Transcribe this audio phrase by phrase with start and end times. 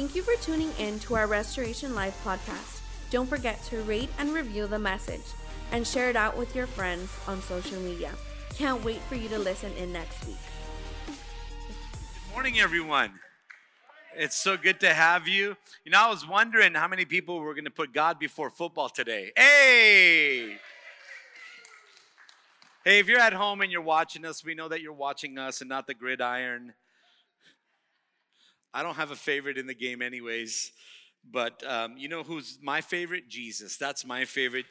[0.00, 2.80] Thank you for tuning in to our Restoration Life podcast.
[3.10, 5.20] Don't forget to rate and review the message
[5.72, 8.10] and share it out with your friends on social media.
[8.54, 10.38] Can't wait for you to listen in next week.
[11.06, 13.12] Good morning, everyone.
[14.16, 15.54] It's so good to have you.
[15.84, 18.88] You know, I was wondering how many people were going to put God before football
[18.88, 19.32] today.
[19.36, 20.56] Hey!
[22.86, 25.60] Hey, if you're at home and you're watching us, we know that you're watching us
[25.60, 26.72] and not the gridiron.
[28.72, 30.72] I don't have a favorite in the game, anyways.
[31.30, 33.28] But um, you know who's my favorite?
[33.28, 33.76] Jesus.
[33.76, 34.66] That's my favorite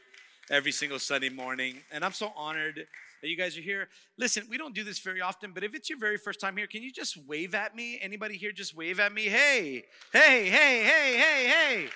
[0.49, 1.75] every single Sunday morning.
[1.91, 2.87] And I'm so honored
[3.21, 3.89] that you guys are here.
[4.17, 6.67] Listen, we don't do this very often, but if it's your very first time here,
[6.67, 7.99] can you just wave at me?
[8.01, 9.23] Anybody here just wave at me?
[9.23, 11.87] Hey, hey, hey, hey, hey, hey.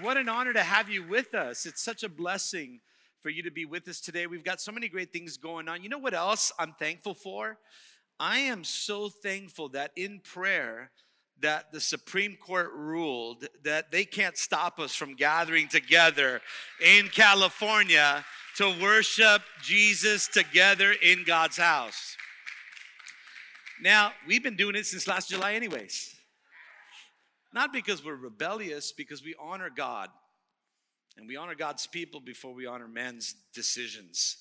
[0.00, 1.64] What an honor to have you with us.
[1.64, 2.80] It's such a blessing
[3.20, 4.26] for you to be with us today.
[4.26, 5.82] We've got so many great things going on.
[5.82, 7.56] You know what else I'm thankful for?
[8.18, 10.90] I am so thankful that in prayer,
[11.40, 16.40] that the Supreme Court ruled that they can't stop us from gathering together
[16.80, 18.24] in California
[18.56, 22.16] to worship Jesus together in God's house.
[23.82, 26.14] Now, we've been doing it since last July, anyways.
[27.52, 30.08] Not because we're rebellious, because we honor God.
[31.18, 34.38] And we honor God's people before we honor men's decisions.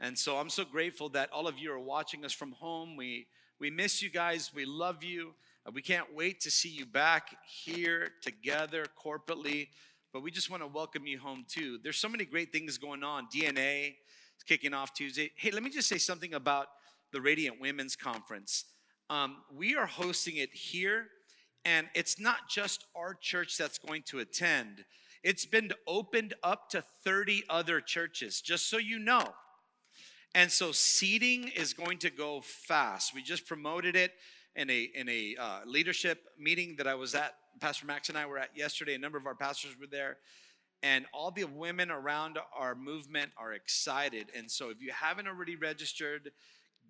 [0.00, 2.96] And so I'm so grateful that all of you are watching us from home.
[2.96, 3.26] We,
[3.58, 4.50] we miss you guys.
[4.54, 5.34] We love you.
[5.66, 9.68] Uh, we can't wait to see you back here together corporately.
[10.12, 11.78] But we just want to welcome you home too.
[11.82, 13.26] There's so many great things going on.
[13.26, 13.88] DNA
[14.38, 15.32] is kicking off Tuesday.
[15.36, 16.68] Hey, let me just say something about
[17.12, 18.64] the Radiant Women's Conference.
[19.10, 21.08] Um, we are hosting it here,
[21.66, 24.84] and it's not just our church that's going to attend.
[25.22, 29.34] It's been opened up to 30 other churches, just so you know.
[30.34, 33.14] And so seating is going to go fast.
[33.14, 34.12] We just promoted it
[34.54, 37.34] in a in a uh, leadership meeting that I was at.
[37.60, 38.94] Pastor Max and I were at yesterday.
[38.94, 40.18] A number of our pastors were there,
[40.82, 44.28] and all the women around our movement are excited.
[44.36, 46.30] And so, if you haven't already registered,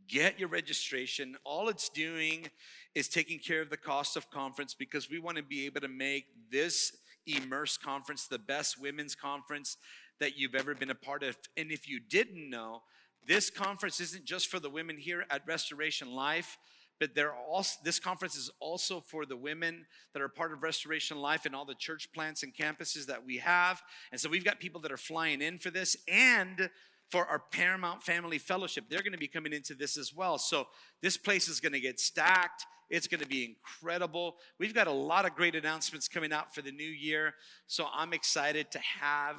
[0.06, 1.36] get your registration.
[1.44, 2.46] All it's doing
[2.94, 5.88] is taking care of the cost of conference because we want to be able to
[5.88, 6.92] make this
[7.26, 9.76] Immerse conference the best women's conference
[10.18, 11.36] that you've ever been a part of.
[11.56, 12.82] And if you didn't know,
[13.26, 16.58] this conference isn't just for the women here at Restoration Life,
[16.98, 21.16] but they also, this conference is also for the women that are part of Restoration
[21.16, 23.82] Life and all the church plants and campuses that we have.
[24.12, 26.68] And so we've got people that are flying in for this and
[27.10, 28.84] for our Paramount Family Fellowship.
[28.88, 30.36] They're going to be coming into this as well.
[30.38, 30.68] So
[31.02, 32.66] this place is going to get stacked.
[32.90, 34.36] It's going to be incredible.
[34.58, 37.34] We've got a lot of great announcements coming out for the new year.
[37.66, 39.36] So I'm excited to have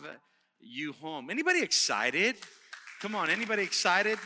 [0.60, 1.30] you home.
[1.30, 2.38] Anybody excited?
[3.02, 4.20] Come on, anybody excited?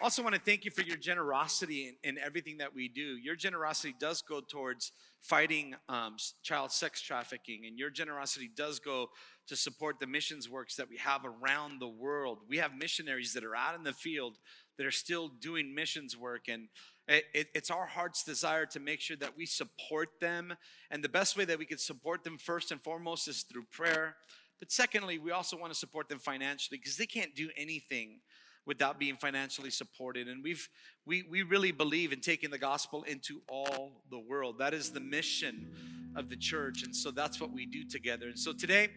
[0.00, 3.18] Also, want to thank you for your generosity in, in, everything that we do.
[3.22, 9.08] Your generosity does go towards fighting um, child sex trafficking, and your generosity does go
[9.48, 12.38] to support the missions works that we have around the world.
[12.48, 14.38] We have missionaries that are out in the field
[14.78, 16.68] that are still doing missions work, and
[17.08, 20.54] it, it, it's our heart's desire to make sure that we support them.
[20.90, 24.16] And the best way that we can support them, first and foremost, is through prayer
[24.58, 28.20] but secondly, we also want to support them financially because they can't do anything
[28.64, 30.28] without being financially supported.
[30.28, 30.68] And we've
[31.04, 34.58] we we really believe in taking the gospel into all the world.
[34.58, 35.70] That is the mission
[36.16, 36.82] of the church.
[36.82, 38.28] And so that's what we do together.
[38.28, 38.88] And so today,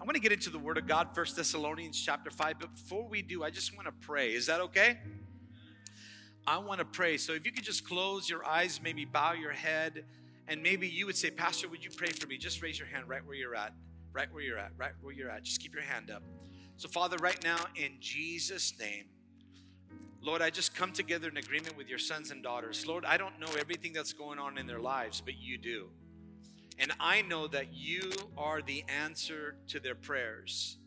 [0.00, 2.60] I want to get into the word of God, First Thessalonians chapter 5.
[2.60, 4.32] But before we do, I just want to pray.
[4.32, 4.98] Is that okay?
[6.46, 7.16] I want to pray.
[7.16, 10.04] So if you could just close your eyes, maybe bow your head,
[10.46, 12.38] and maybe you would say, Pastor, would you pray for me?
[12.38, 13.74] Just raise your hand right where you're at
[14.18, 15.44] right where you're at, right where you're at.
[15.44, 16.24] Just keep your hand up.
[16.76, 19.04] So, Father, right now, in Jesus' name,
[20.20, 22.84] Lord, I just come together in agreement with your sons and daughters.
[22.84, 25.86] Lord, I don't know everything that's going on in their lives, but you do.
[26.80, 30.78] And I know that you are the answer to their prayers.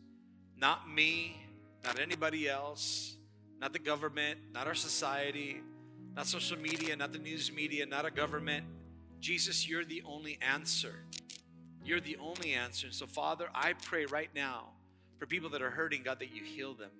[0.54, 1.42] Not me,
[1.84, 3.16] not anybody else,
[3.58, 5.62] not the government, not our society,
[6.14, 8.66] not social media, not the news media, not a government.
[9.20, 11.04] Jesus, you're the only answer.
[11.84, 12.86] You're the only answer.
[12.86, 14.70] And so, Father, I pray right now
[15.18, 16.90] for people that are hurting, God, that you heal them.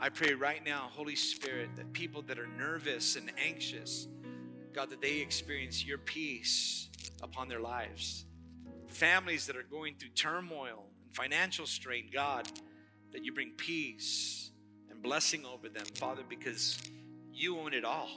[0.00, 4.06] I pray right now, Holy Spirit, that people that are nervous and anxious,
[4.72, 6.88] God, that they experience your peace
[7.22, 8.24] upon their lives.
[8.88, 12.48] Families that are going through turmoil and financial strain, God,
[13.12, 14.50] that you bring peace
[14.90, 16.78] and blessing over them, Father, because
[17.32, 18.08] you own it all.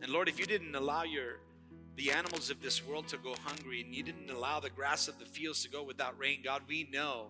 [0.00, 1.40] And Lord, if you didn't allow your
[1.96, 5.18] the animals of this world to go hungry and you didn't allow the grass of
[5.18, 7.26] the fields to go without rain, God, we know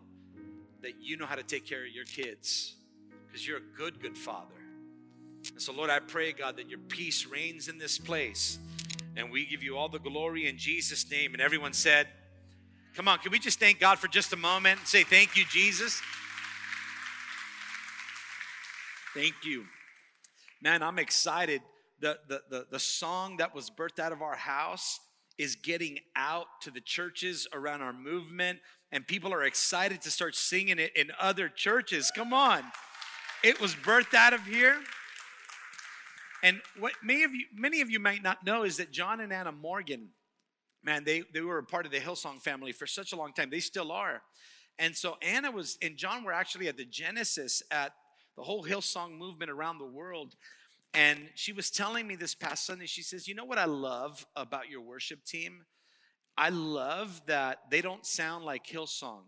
[0.83, 2.75] that you know how to take care of your kids
[3.27, 4.55] because you're a good, good father.
[5.51, 8.59] And so, Lord, I pray, God, that your peace reigns in this place.
[9.17, 11.33] And we give you all the glory in Jesus' name.
[11.35, 12.09] And everyone said,
[12.95, 15.45] Come on, can we just thank God for just a moment and say, Thank you,
[15.51, 16.01] Jesus?
[19.15, 19.65] Thank you.
[20.63, 21.61] Man, I'm excited.
[22.03, 24.99] The, the, the, the song that was birthed out of our house
[25.39, 28.59] is getting out to the churches around our movement,
[28.91, 32.11] and people are excited to start singing it in other churches.
[32.15, 32.65] Come on.
[33.45, 34.81] It was birthed out of here.
[36.43, 39.33] And what many of you, many of you might not know is that John and
[39.33, 40.09] Anna Morgan,
[40.83, 43.49] man, they, they were a part of the Hillsong family for such a long time.
[43.49, 44.23] They still are.
[44.79, 47.93] And so Anna was, and John were actually at the genesis at
[48.37, 50.35] the whole Hillsong movement around the world.
[50.95, 54.27] And she was telling me this past Sunday, she says, You know what I love
[54.37, 55.65] about your worship team?
[56.37, 59.23] I love that they don't sound like Hillsong.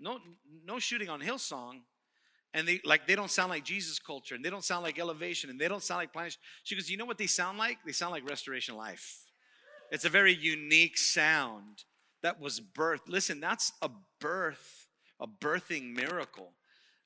[0.00, 0.18] No,
[0.64, 1.80] no shooting on Hillsong.
[2.54, 5.48] And they like they don't sound like Jesus culture, and they don't sound like elevation,
[5.48, 6.40] and they don't sound like plantation.
[6.64, 7.78] She goes, You know what they sound like?
[7.86, 9.24] They sound like restoration life.
[9.90, 11.84] It's a very unique sound
[12.22, 13.08] that was birthed.
[13.08, 13.90] Listen, that's a
[14.20, 14.86] birth,
[15.20, 16.52] a birthing miracle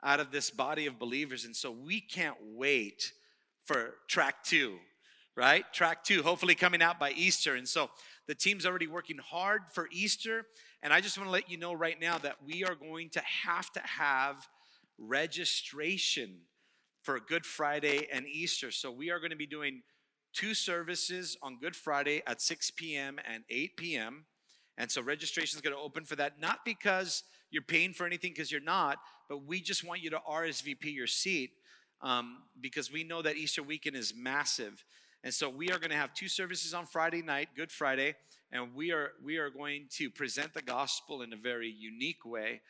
[0.03, 1.45] out of this body of believers.
[1.45, 3.13] And so we can't wait
[3.67, 4.77] for track two,
[5.37, 5.65] right?
[5.73, 7.55] Track two, hopefully coming out by Easter.
[7.55, 7.91] And so
[8.27, 10.47] the team's already working hard for Easter.
[10.83, 13.23] And I just want to let you know right now that we are going to
[13.45, 14.49] have to have
[14.99, 16.39] registration
[17.03, 18.71] for Good Friday and Easter.
[18.71, 19.83] So we are going to be doing
[20.33, 23.19] two services on Good Friday at 6 p.m.
[23.31, 24.27] and 8 p.m.
[24.79, 28.33] And so registration is going to open for that, not because you're paying for anything,
[28.33, 28.99] because you're not,
[29.29, 31.51] but we just want you to RSVP your seat
[32.03, 34.85] um, because we know that Easter weekend is massive.
[35.25, 38.15] And so we are going to have two services on Friday night, Good Friday,
[38.53, 42.61] and we are we are going to present the gospel in a very unique way.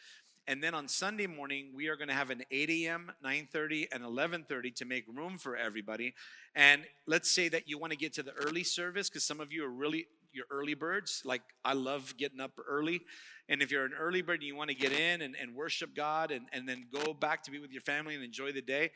[0.48, 4.04] And then on Sunday morning, we are going to have an 8 a.m., 9:30, and
[4.04, 6.14] 11:30 to make room for everybody.
[6.54, 9.52] And let's say that you want to get to the early service because some of
[9.52, 10.06] you are really
[10.36, 11.22] your early birds.
[11.24, 13.00] Like I love getting up early.
[13.48, 15.94] And if you're an early bird and you want to get in and, and worship
[15.94, 18.90] God and, and then go back to be with your family and enjoy the day,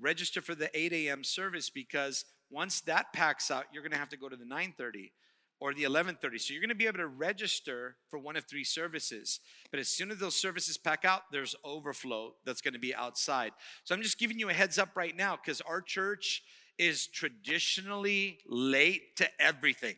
[0.00, 1.24] register for the 8 a.m.
[1.24, 5.10] service because once that packs out, you're going to have to go to the 9:30
[5.58, 6.40] or the 11:30.
[6.40, 9.40] So you're going to be able to register for one of three services.
[9.70, 13.52] But as soon as those services pack out, there's overflow that's going to be outside.
[13.84, 16.42] So I'm just giving you a heads up right now because our church
[16.78, 19.96] is traditionally late to everything.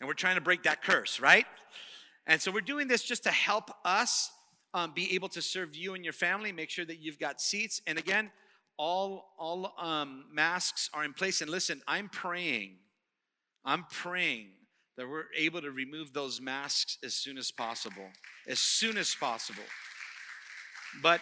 [0.00, 1.46] And we're trying to break that curse, right?
[2.26, 4.30] And so we're doing this just to help us
[4.72, 7.82] um, be able to serve you and your family, make sure that you've got seats.
[7.86, 8.30] And again,
[8.78, 11.40] all, all um, masks are in place.
[11.40, 12.76] And listen, I'm praying,
[13.64, 14.48] I'm praying
[14.96, 18.08] that we're able to remove those masks as soon as possible.
[18.48, 19.62] As soon as possible.
[21.02, 21.20] But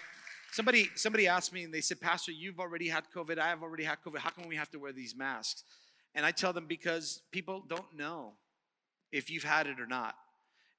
[0.52, 3.38] somebody somebody asked me and they said, Pastor, you've already had COVID.
[3.38, 4.19] I have already had COVID.
[4.19, 5.64] How come we have to wear these masks?
[6.14, 8.32] And I tell them because people don't know
[9.12, 10.14] if you've had it or not.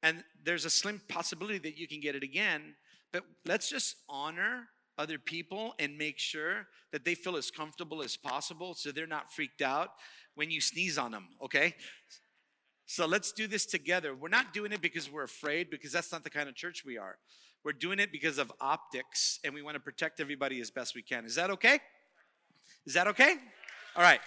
[0.02, 2.76] And there's a slim possibility that you can get it again,
[3.12, 8.18] but let's just honor other people and make sure that they feel as comfortable as
[8.18, 9.92] possible so they're not freaked out
[10.36, 11.74] when you sneeze on them, okay?
[12.86, 14.16] So let's do this together.
[14.16, 16.98] We're not doing it because we're afraid, because that's not the kind of church we
[16.98, 17.18] are.
[17.64, 21.02] We're doing it because of optics and we want to protect everybody as best we
[21.02, 21.26] can.
[21.26, 21.80] Is that okay?
[22.86, 23.36] Is that okay?
[23.96, 24.22] All right.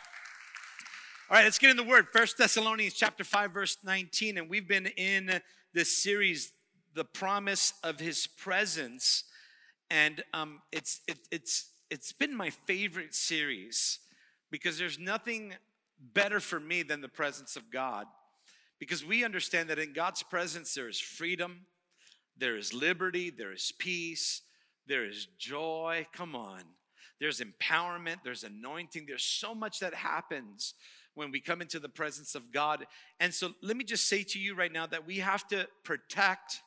[1.32, 2.08] All right, let's get in the word.
[2.12, 5.40] First Thessalonians chapter 5 verse 19 and we've been in
[5.72, 6.52] this series
[6.92, 9.24] the promise of his presence
[9.88, 14.00] and um, it's it, it's it's been my favorite series
[14.50, 15.54] because there's nothing
[15.98, 18.04] better for me than the presence of God
[18.78, 21.60] because we understand that in God's presence there is freedom,
[22.36, 24.42] there is liberty, there is peace,
[24.86, 26.06] there is joy.
[26.12, 26.60] Come on.
[27.20, 30.74] There's empowerment, there's anointing, there's so much that happens
[31.14, 32.86] when we come into the presence of God.
[33.20, 36.60] And so let me just say to you right now that we have to protect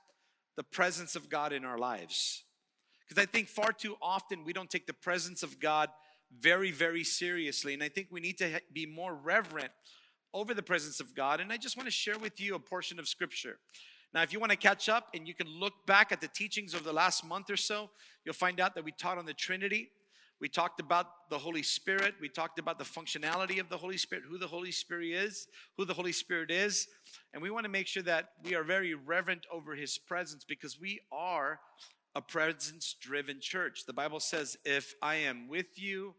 [0.55, 2.43] the presence of God in our lives.
[3.07, 5.89] Because I think far too often we don't take the presence of God
[6.39, 7.73] very, very seriously.
[7.73, 9.71] And I think we need to be more reverent
[10.33, 11.39] over the presence of God.
[11.39, 13.57] And I just want to share with you a portion of scripture.
[14.13, 16.73] Now, if you want to catch up and you can look back at the teachings
[16.73, 17.89] of the last month or so,
[18.23, 19.89] you'll find out that we taught on the Trinity.
[20.41, 22.15] We talked about the Holy Spirit.
[22.19, 25.85] We talked about the functionality of the Holy Spirit, who the Holy Spirit is, who
[25.85, 26.87] the Holy Spirit is.
[27.33, 30.79] And we want to make sure that we are very reverent over his presence because
[30.79, 31.59] we are
[32.15, 33.85] a presence driven church.
[33.85, 36.15] The Bible says, If I am with you,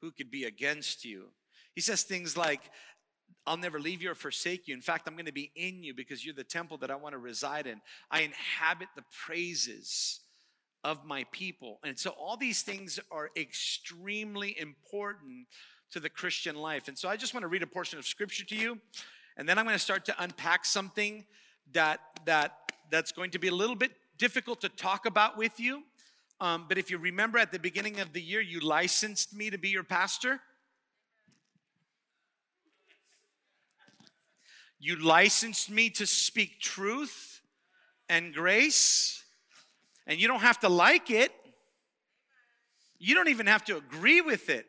[0.00, 1.26] who could be against you?
[1.74, 2.62] He says things like,
[3.46, 4.74] I'll never leave you or forsake you.
[4.74, 7.14] In fact, I'm going to be in you because you're the temple that I want
[7.14, 7.80] to reside in.
[8.10, 10.20] I inhabit the praises
[10.82, 11.78] of my people.
[11.84, 15.46] And so all these things are extremely important
[15.92, 16.88] to the Christian life.
[16.88, 18.78] And so I just want to read a portion of scripture to you,
[19.36, 21.24] and then I'm going to start to unpack something
[21.72, 25.82] that that that's going to be a little bit difficult to talk about with you.
[26.40, 29.58] Um, but if you remember at the beginning of the year, you licensed me to
[29.58, 30.40] be your pastor.
[34.78, 37.42] You licensed me to speak truth
[38.08, 39.19] and grace.
[40.06, 41.32] And you don't have to like it,
[42.98, 44.66] you don't even have to agree with it.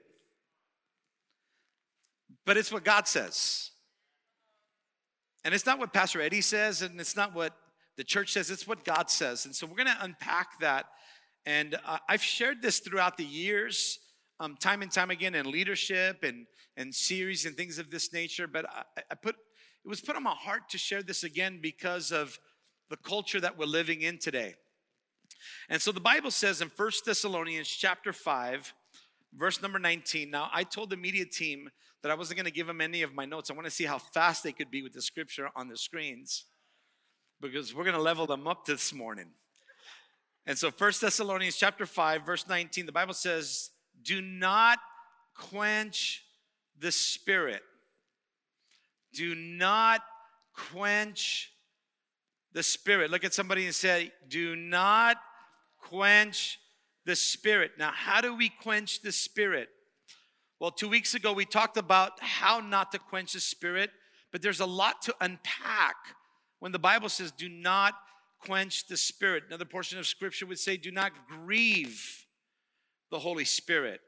[2.45, 3.71] But it's what God says.
[5.43, 7.53] And it's not what Pastor Eddie says, and it's not what
[7.97, 9.45] the church says, it's what God says.
[9.45, 10.85] And so we're going to unpack that.
[11.45, 13.99] And uh, I've shared this throughout the years,
[14.39, 16.45] um, time and time again, in leadership and,
[16.77, 18.47] and series and things of this nature.
[18.47, 19.35] But I, I put
[19.83, 22.39] it was put on my heart to share this again because of
[22.89, 24.55] the culture that we're living in today.
[25.69, 28.73] And so the Bible says in First Thessalonians chapter 5,
[29.33, 30.29] verse number 19.
[30.29, 31.69] Now, I told the media team
[32.01, 33.49] that I wasn't going to give them any of my notes.
[33.49, 36.45] I want to see how fast they could be with the scripture on the screens
[37.39, 39.27] because we're going to level them up this morning.
[40.45, 43.71] And so First Thessalonians chapter 5 verse 19 the Bible says,
[44.01, 44.79] "Do not
[45.35, 46.23] quench
[46.77, 47.63] the spirit.
[49.13, 50.01] Do not
[50.53, 51.51] quench
[52.53, 55.17] the spirit." Look at somebody and say, "Do not
[55.81, 56.59] quench
[57.05, 59.69] the spirit." Now, how do we quench the spirit?
[60.59, 63.91] Well, 2 weeks ago we talked about how not to quench the spirit,
[64.31, 65.95] but there's a lot to unpack
[66.59, 67.95] when the Bible says, do not
[68.39, 69.43] quench the Spirit.
[69.47, 72.25] Another portion of Scripture would say, do not grieve
[73.09, 73.99] the Holy Spirit.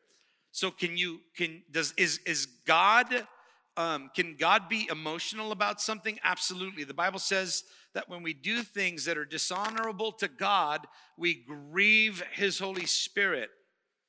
[0.52, 3.28] So can you can does is is God
[3.76, 6.20] um, can God be emotional about something?
[6.24, 6.84] Absolutely.
[6.84, 12.24] The Bible says that when we do things that are dishonorable to God, we grieve
[12.34, 13.50] His Holy Spirit.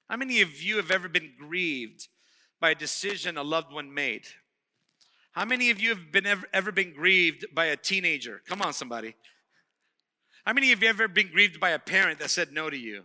[0.08, 2.08] How many of you have ever been grieved
[2.60, 4.26] by a decision a loved one made?
[5.32, 8.40] How many of you have been ever, ever been grieved by a teenager?
[8.46, 9.16] Come on, somebody.
[10.44, 13.02] How many of you ever been grieved by a parent that said no to you?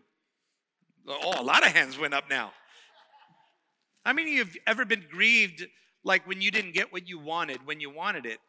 [1.07, 2.51] Oh, a lot of hands went up now.
[4.05, 5.65] How many of you have ever been grieved
[6.03, 8.39] like when you didn't get what you wanted when you wanted it?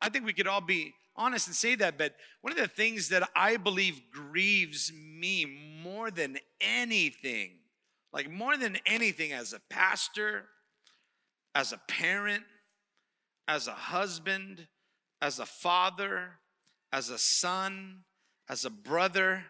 [0.00, 3.08] I think we could all be honest and say that, but one of the things
[3.10, 5.46] that I believe grieves me
[5.82, 7.52] more than anything,
[8.12, 10.46] like more than anything as a pastor,
[11.54, 12.44] as a parent,
[13.48, 14.66] as a husband,
[15.20, 16.38] as a father,
[16.92, 18.04] as a son,
[18.48, 19.44] as a brother,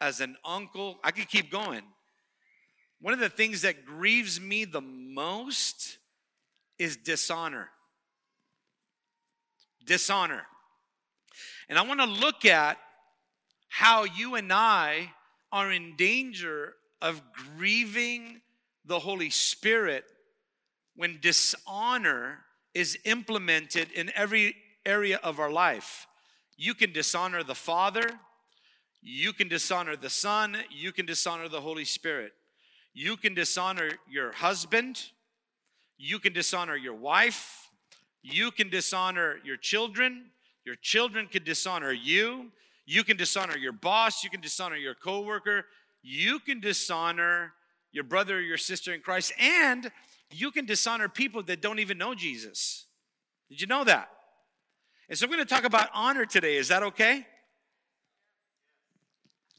[0.00, 0.98] as an uncle.
[1.02, 1.82] I could keep going.
[3.00, 5.98] One of the things that grieves me the most
[6.78, 7.70] is dishonor.
[9.84, 10.46] Dishonor.
[11.70, 12.78] And I want to look at
[13.68, 15.12] how you and I
[15.52, 18.40] are in danger of grieving
[18.84, 20.04] the Holy Spirit
[20.96, 22.40] when dishonor
[22.74, 26.08] is implemented in every area of our life.
[26.56, 28.18] You can dishonor the Father,
[29.00, 32.32] you can dishonor the Son, you can dishonor the Holy Spirit.
[32.94, 35.00] You can dishonor your husband,
[35.98, 37.70] you can dishonor your wife,
[38.22, 40.30] you can dishonor your children,
[40.64, 42.50] your children can dishonor you,
[42.86, 45.64] you can dishonor your boss, you can dishonor your coworker,
[46.02, 47.52] you can dishonor
[47.92, 49.90] your brother or your sister in Christ, and
[50.30, 52.86] you can dishonor people that don't even know Jesus.
[53.48, 54.10] Did you know that?
[55.08, 56.56] And so we're going to talk about honor today.
[56.56, 57.26] Is that okay?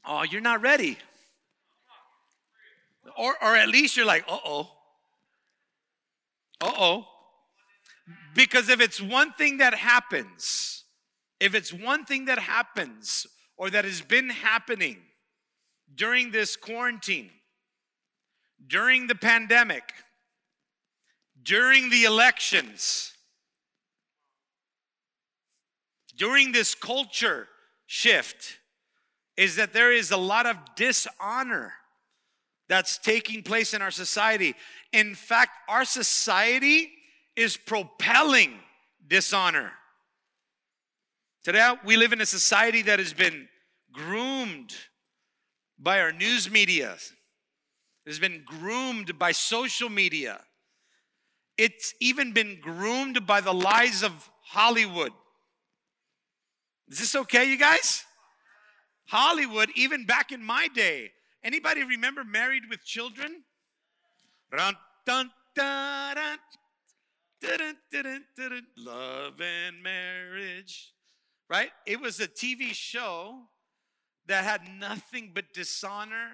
[0.04, 0.96] Oh, you're not ready.
[3.18, 4.70] Or, or at least you're like, uh oh.
[6.60, 7.06] Uh oh.
[8.34, 10.81] Because if it's one thing that happens,
[11.42, 14.98] if it's one thing that happens or that has been happening
[15.92, 17.30] during this quarantine,
[18.64, 19.92] during the pandemic,
[21.42, 23.12] during the elections,
[26.16, 27.48] during this culture
[27.86, 28.58] shift,
[29.36, 31.72] is that there is a lot of dishonor
[32.68, 34.54] that's taking place in our society.
[34.92, 36.92] In fact, our society
[37.34, 38.60] is propelling
[39.08, 39.72] dishonor.
[41.42, 43.48] Today, we live in a society that has been
[43.92, 44.72] groomed
[45.76, 50.40] by our news media, it has been groomed by social media.
[51.58, 55.12] It's even been groomed by the lies of Hollywood.
[56.88, 58.04] Is this okay, you guys?
[59.06, 61.10] Hollywood, even back in my day.
[61.44, 63.42] Anybody remember Married with Children?
[68.76, 70.91] Love and marriage.
[71.52, 71.70] Right?
[71.84, 73.40] It was a TV show
[74.26, 76.30] that had nothing but dishonor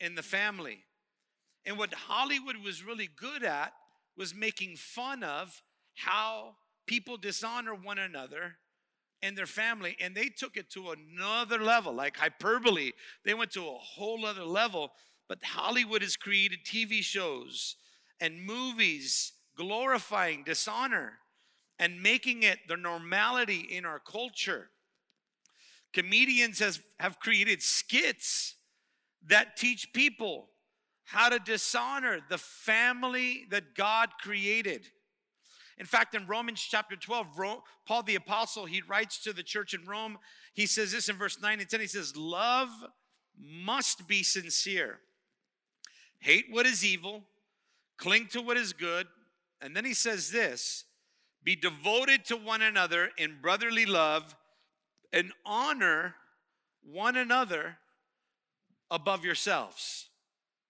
[0.00, 0.80] in the family.
[1.64, 3.72] And what Hollywood was really good at
[4.16, 5.62] was making fun of
[5.94, 6.56] how
[6.88, 8.56] people dishonor one another
[9.22, 9.96] and their family.
[10.00, 12.90] And they took it to another level, like hyperbole.
[13.24, 14.90] They went to a whole other level.
[15.28, 17.76] But Hollywood has created TV shows
[18.20, 21.20] and movies glorifying dishonor
[21.78, 24.70] and making it the normality in our culture.
[25.92, 28.56] Comedians has, have created skits
[29.26, 30.48] that teach people
[31.04, 34.86] how to dishonor the family that God created.
[35.78, 37.28] In fact, in Romans chapter 12,
[37.86, 40.18] Paul the apostle, he writes to the church in Rome.
[40.52, 41.80] He says this in verse 9 and 10.
[41.80, 42.68] He says, Love
[43.40, 44.98] must be sincere.
[46.18, 47.22] Hate what is evil,
[47.96, 49.06] cling to what is good.
[49.60, 50.84] And then he says this
[51.48, 54.36] be devoted to one another in brotherly love
[55.14, 56.14] and honor
[56.82, 57.78] one another
[58.90, 60.10] above yourselves.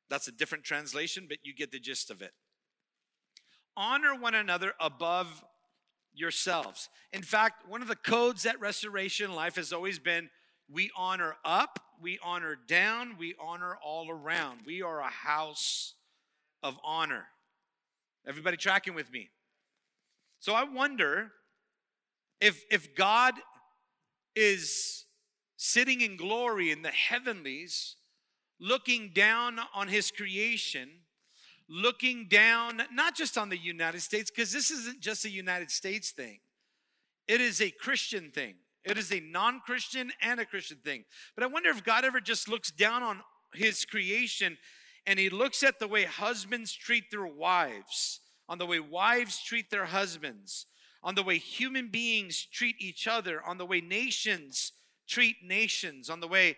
[0.08, 2.30] That's a different translation, but you get the gist of it.
[3.76, 5.44] Honor one another above
[6.14, 6.88] yourselves.
[7.12, 10.30] In fact, one of the codes at Restoration Life has always been
[10.70, 14.61] we honor up, we honor down, we honor all around.
[14.64, 15.94] We are a house
[16.62, 17.25] of honor.
[18.25, 19.30] Everybody tracking with me?
[20.40, 21.33] So I wonder
[22.40, 23.35] if, if God
[24.37, 25.07] is
[25.57, 27.97] sitting in glory in the heavenlies,
[28.61, 30.88] looking down on his creation,
[31.68, 36.12] looking down not just on the United States, because this isn't just a United States
[36.12, 36.38] thing,
[37.26, 38.54] it is a Christian thing.
[38.85, 41.04] It is a non Christian and a Christian thing.
[41.35, 43.21] But I wonder if God ever just looks down on
[43.52, 44.57] his creation
[45.04, 49.70] and he looks at the way husbands treat their wives on the way wives treat
[49.70, 50.66] their husbands,
[51.02, 54.72] on the way human beings treat each other, on the way nations
[55.06, 56.56] treat nations, on the way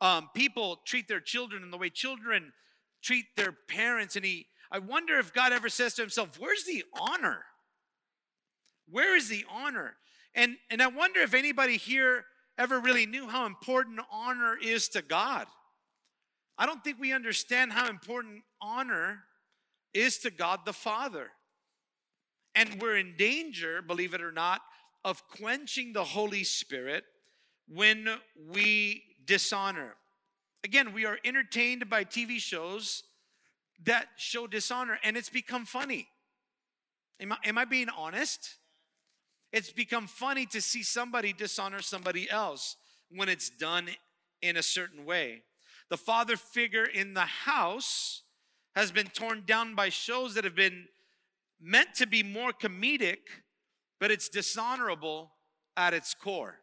[0.00, 2.52] um, people treat their children, and the way children
[3.02, 4.16] treat their parents.
[4.16, 7.44] And he, I wonder if God ever says to himself, Where's the honor?
[8.90, 9.94] Where is the honor?
[10.34, 12.24] And, and I wonder if anybody here
[12.58, 15.46] ever really knew how important honor is to God.
[16.58, 19.24] I don't think we understand how important honor
[19.94, 21.30] is to God the Father.
[22.54, 24.60] And we're in danger, believe it or not,
[25.04, 27.04] of quenching the Holy Spirit
[27.68, 28.08] when
[28.50, 29.94] we dishonor.
[30.64, 33.02] Again, we are entertained by TV shows
[33.84, 36.08] that show dishonor, and it's become funny.
[37.20, 38.56] Am I, am I being honest?
[39.52, 42.76] It's become funny to see somebody dishonor somebody else
[43.10, 43.88] when it's done
[44.40, 45.42] in a certain way.
[45.90, 48.22] The father figure in the house
[48.74, 50.86] has been torn down by shows that have been
[51.60, 53.18] meant to be more comedic,
[54.00, 55.32] but it's dishonorable
[55.76, 56.56] at its core.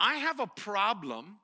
[0.00, 1.38] I have a problem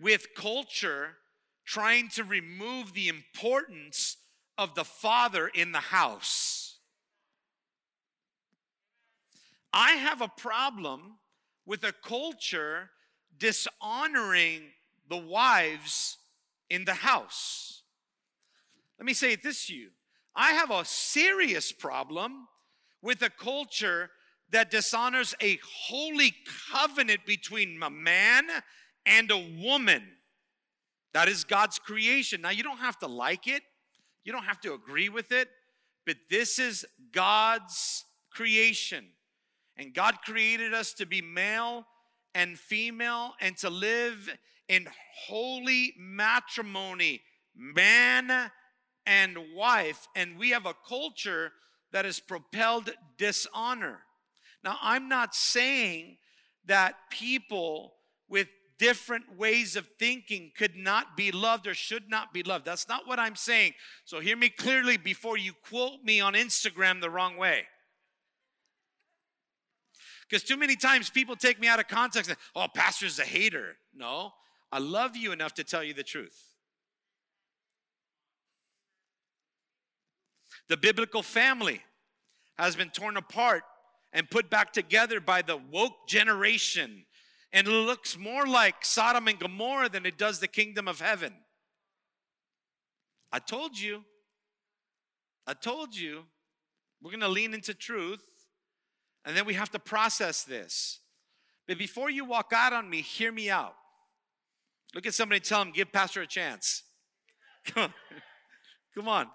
[0.00, 1.16] with culture
[1.64, 4.16] trying to remove the importance
[4.58, 6.78] of the father in the house.
[9.72, 11.18] I have a problem
[11.66, 12.90] with a culture
[13.38, 14.62] dishonoring
[15.08, 16.18] the wives
[16.70, 17.82] in the house.
[18.98, 19.90] Let me say this to you.
[20.34, 22.48] I have a serious problem
[23.02, 24.10] with a culture
[24.50, 26.34] that dishonors a holy
[26.72, 28.44] covenant between a man
[29.04, 30.02] and a woman.
[31.14, 32.42] That is God's creation.
[32.42, 33.62] Now, you don't have to like it,
[34.24, 35.48] you don't have to agree with it,
[36.04, 39.06] but this is God's creation.
[39.76, 41.86] And God created us to be male
[42.34, 44.30] and female and to live
[44.68, 44.88] in
[45.26, 47.22] holy matrimony,
[47.54, 48.50] man
[49.06, 50.08] and wife.
[50.14, 51.52] And we have a culture
[51.92, 54.00] that has propelled dishonor.
[54.64, 56.18] Now, I'm not saying
[56.66, 57.94] that people
[58.28, 58.48] with
[58.78, 62.64] different ways of thinking could not be loved or should not be loved.
[62.64, 63.72] That's not what I'm saying.
[64.04, 67.62] So hear me clearly before you quote me on Instagram the wrong way.
[70.28, 73.76] Because too many times people take me out of context and, oh, pastor's a hater.
[73.94, 74.32] No,
[74.72, 76.56] I love you enough to tell you the truth.
[80.68, 81.80] The biblical family
[82.58, 83.62] has been torn apart
[84.12, 87.04] and put back together by the woke generation.
[87.52, 91.32] And it looks more like Sodom and Gomorrah than it does the kingdom of heaven.
[93.30, 94.04] I told you.
[95.46, 96.24] I told you.
[97.00, 98.24] We're going to lean into truth.
[99.24, 101.00] And then we have to process this.
[101.68, 103.74] But before you walk out on me, hear me out.
[104.96, 106.82] Look at somebody tell them, give Pastor a chance.
[107.66, 107.94] Come on.
[108.94, 109.26] Come on.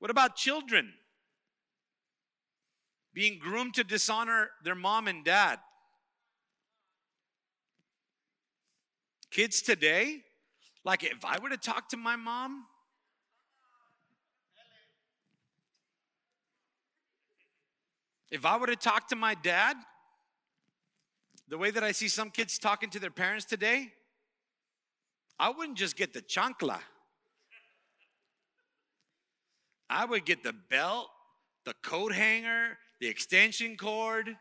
[0.00, 0.92] What about children?
[3.14, 5.60] Being groomed to dishonor their mom and dad.
[9.30, 10.18] Kids today,
[10.84, 12.66] like if I were to talk to my mom,
[18.30, 19.78] if I were to talk to my dad,
[21.48, 23.92] the way that I see some kids talking to their parents today,
[25.38, 26.78] I wouldn't just get the chancla.
[29.90, 31.08] I would get the belt,
[31.64, 34.36] the coat hanger, the extension cord,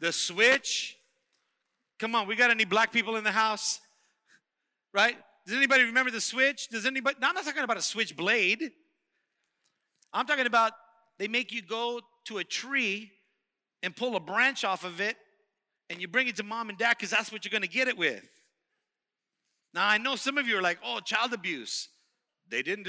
[0.00, 0.96] the switch.
[1.98, 3.80] Come on, we got any black people in the house?
[4.92, 5.16] Right?
[5.46, 6.68] Does anybody remember the switch?
[6.68, 7.16] Does anybody?
[7.20, 8.70] No, I'm not talking about a switch blade.
[10.12, 10.72] I'm talking about
[11.18, 13.10] they make you go to a tree
[13.82, 15.16] and pull a branch off of it
[15.90, 17.88] and you bring it to mom and dad because that's what you're going to get
[17.88, 18.24] it with.
[19.74, 21.88] Now, I know some of you are like, oh, child abuse.
[22.48, 22.86] They didn't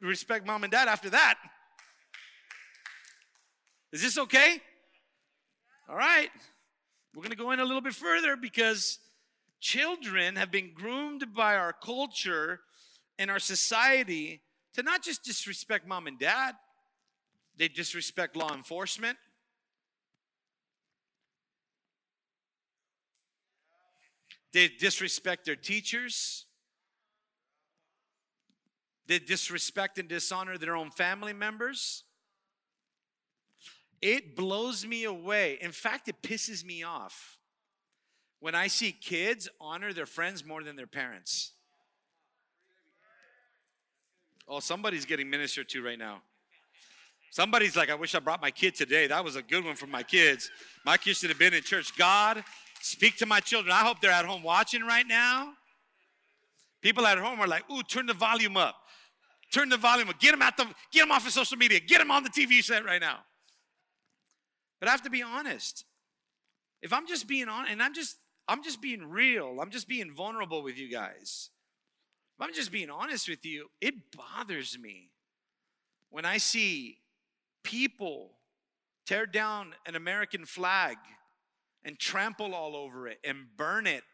[0.00, 1.34] respect mom and dad after that.
[3.92, 4.60] Is this okay?
[5.88, 6.28] All right.
[7.12, 9.00] We're going to go in a little bit further because
[9.60, 12.60] children have been groomed by our culture
[13.18, 14.40] and our society
[14.74, 16.54] to not just disrespect mom and dad,
[17.56, 19.18] they disrespect law enforcement.
[24.52, 26.46] They disrespect their teachers.
[29.06, 32.04] They disrespect and dishonor their own family members.
[34.00, 35.58] It blows me away.
[35.60, 37.38] In fact, it pisses me off
[38.40, 41.52] when I see kids honor their friends more than their parents.
[44.46, 46.22] Oh, somebody's getting ministered to right now.
[47.30, 49.06] Somebody's like, I wish I brought my kid today.
[49.06, 50.50] That was a good one for my kids.
[50.86, 51.94] My kids should have been in church.
[51.96, 52.42] God,
[52.80, 53.72] speak to my children.
[53.72, 55.52] I hope they're at home watching right now.
[56.80, 58.76] People at home are like, ooh, turn the volume up.
[59.52, 60.20] Turn the volume up.
[60.20, 61.80] Get them, at the, get them off of social media.
[61.80, 63.18] Get them on the TV set right now.
[64.78, 65.84] But I have to be honest.
[66.82, 69.58] If I'm just being on, and I'm just, I'm just being real.
[69.60, 71.50] I'm just being vulnerable with you guys.
[72.38, 75.10] If I'm just being honest with you, it bothers me
[76.10, 76.98] when I see
[77.64, 78.30] people
[79.06, 80.96] tear down an American flag
[81.88, 84.04] and trample all over it and burn it.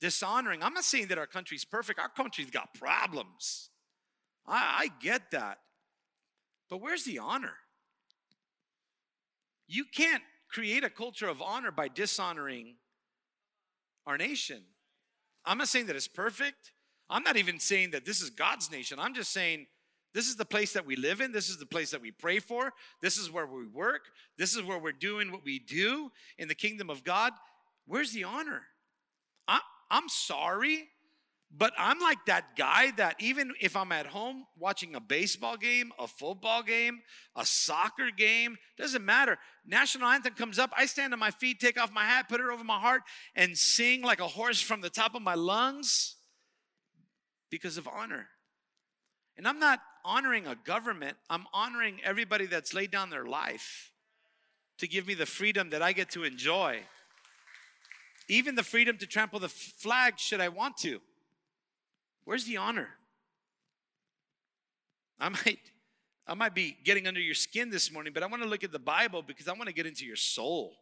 [0.00, 0.62] Dishonoring.
[0.62, 1.98] I'm not saying that our country's perfect.
[1.98, 3.70] Our country's got problems.
[4.46, 5.58] I, I get that.
[6.68, 7.54] But where's the honor?
[9.66, 12.74] You can't create a culture of honor by dishonoring
[14.06, 14.62] our nation.
[15.44, 16.72] I'm not saying that it's perfect.
[17.08, 18.98] I'm not even saying that this is God's nation.
[18.98, 19.66] I'm just saying
[20.18, 21.30] this is the place that we live in.
[21.30, 22.72] This is the place that we pray for.
[23.00, 24.06] This is where we work.
[24.36, 27.32] This is where we're doing what we do in the kingdom of God.
[27.86, 28.62] Where's the honor?
[29.46, 29.60] I,
[29.92, 30.88] I'm sorry,
[31.56, 35.92] but I'm like that guy that even if I'm at home watching a baseball game,
[36.00, 36.98] a football game,
[37.36, 39.38] a soccer game, doesn't matter.
[39.64, 42.48] National anthem comes up, I stand on my feet, take off my hat, put it
[42.52, 43.02] over my heart,
[43.36, 46.16] and sing like a horse from the top of my lungs
[47.52, 48.26] because of honor.
[49.36, 53.92] And I'm not honoring a government, I'm honoring everybody that's laid down their life
[54.78, 56.80] to give me the freedom that I get to enjoy.
[58.28, 61.00] Even the freedom to trample the flag should I want to.
[62.24, 62.88] Where's the honor?
[65.18, 65.58] I might
[66.26, 68.70] I might be getting under your skin this morning, but I want to look at
[68.70, 70.74] the Bible because I want to get into your soul.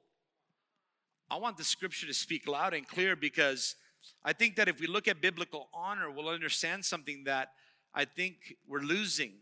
[1.30, 3.76] I want the scripture to speak loud and clear because
[4.24, 7.50] I think that if we look at biblical honor, we'll understand something that
[7.96, 9.32] I think we're losing.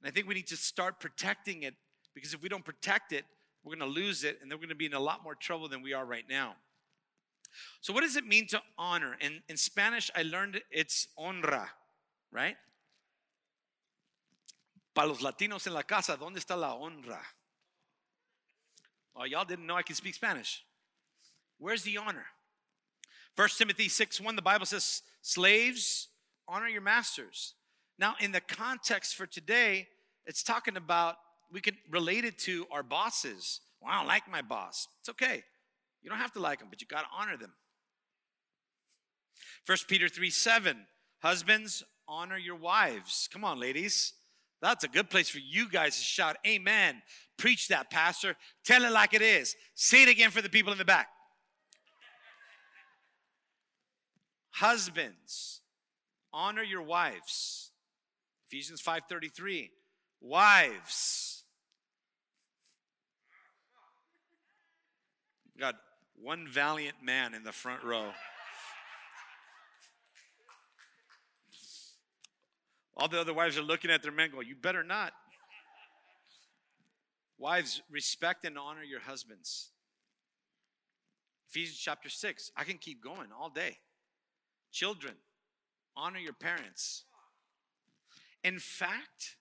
[0.00, 1.74] And I think we need to start protecting it
[2.14, 3.24] because if we don't protect it,
[3.64, 5.34] we're going to lose it and then we're going to be in a lot more
[5.34, 6.54] trouble than we are right now.
[7.80, 9.16] So, what does it mean to honor?
[9.20, 11.66] And in Spanish, I learned it's honra,
[12.32, 12.56] right?
[14.94, 17.20] Para los latinos en la casa, ¿dónde está la honra?
[19.16, 20.64] Oh, y'all didn't know I can speak Spanish.
[21.58, 22.26] Where's the honor?
[23.36, 26.08] 1 Timothy 6 1, the Bible says, Slaves,
[26.48, 27.54] honor your masters.
[27.98, 29.88] Now, in the context for today,
[30.26, 31.16] it's talking about
[31.52, 33.60] we can relate it to our bosses.
[33.80, 34.88] Well, I don't like my boss.
[35.00, 35.42] It's okay.
[36.02, 37.52] You don't have to like them, but you got to honor them.
[39.66, 40.86] 1 Peter 3 7,
[41.22, 43.28] husbands, honor your wives.
[43.32, 44.12] Come on, ladies.
[44.60, 47.02] That's a good place for you guys to shout, Amen.
[47.36, 48.36] Preach that, Pastor.
[48.64, 49.56] Tell it like it is.
[49.74, 51.08] Say it again for the people in the back.
[54.50, 55.60] Husbands,
[56.34, 57.70] honor your wives.
[58.48, 59.70] Ephesians 5:33.
[60.20, 61.44] Wives.
[65.58, 65.76] God,
[66.16, 68.12] one valiant man in the front row.
[72.96, 75.12] All the other wives are looking at their men going, You better not.
[77.38, 79.70] Wives, respect and honor your husbands.
[81.48, 82.50] Ephesians chapter 6.
[82.56, 83.78] I can keep going all day.
[84.72, 85.14] Children,
[85.96, 87.04] honor your parents.
[88.42, 89.36] In fact,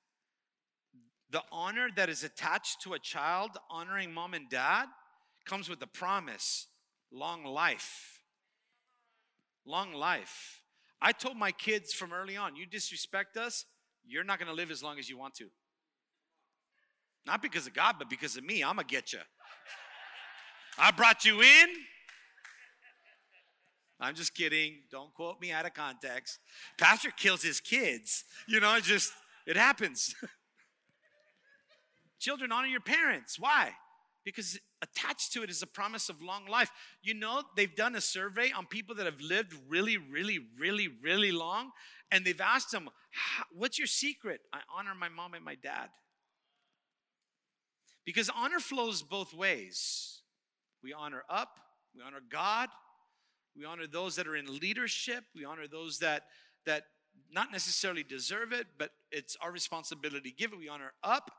[1.29, 4.85] the honor that is attached to a child honoring mom and dad
[5.45, 6.67] comes with the promise
[7.11, 8.21] long life.
[9.65, 10.61] Long life.
[11.01, 13.65] I told my kids from early on, you disrespect us,
[14.05, 15.47] you're not to live as long as you want to.
[17.25, 18.63] Not because of God, but because of me.
[18.63, 19.19] I'm to get you.
[20.77, 21.69] I brought you in.
[24.03, 24.79] I'm just kidding.
[24.91, 26.39] Don't quote me out of context.
[26.77, 28.25] Pastor kills his kids.
[28.47, 29.13] You know, it just,
[29.47, 30.13] it happens.
[32.19, 33.39] Children, honor your parents.
[33.39, 33.71] Why?
[34.25, 36.69] Because attached to it is a promise of long life.
[37.01, 41.31] You know, they've done a survey on people that have lived really, really, really, really
[41.31, 41.71] long,
[42.11, 42.89] and they've asked them,
[43.53, 44.41] What's your secret?
[44.51, 45.87] I honor my mom and my dad.
[48.05, 50.21] Because honor flows both ways.
[50.83, 51.59] We honor up,
[51.95, 52.67] we honor God,
[53.55, 56.23] we honor those that are in leadership, we honor those that
[56.65, 56.83] that
[57.31, 60.59] not necessarily deserve it, but it's our responsibility to give it.
[60.59, 61.31] We honor up,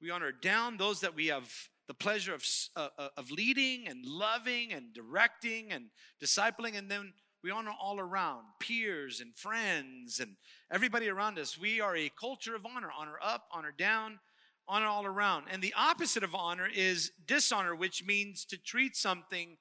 [0.00, 1.50] we honor down those that we have
[1.86, 2.44] the pleasure of,
[2.76, 5.86] uh, uh, of leading and loving and directing and
[6.22, 10.36] discipling, and then we honor all around peers and friends and
[10.70, 11.56] everybody around us.
[11.56, 14.18] We are a culture of honor honor up, honor down,
[14.66, 15.46] honor all around.
[15.50, 19.56] And the opposite of honor is dishonor, which means to treat something